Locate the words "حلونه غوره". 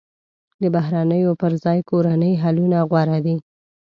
2.43-3.17